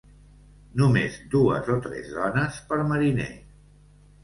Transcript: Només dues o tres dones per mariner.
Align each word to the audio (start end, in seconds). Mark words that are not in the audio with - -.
Només 0.81 1.19
dues 1.35 1.69
o 1.75 1.77
tres 1.85 2.11
dones 2.15 2.59
per 2.73 2.81
mariner. 2.95 3.31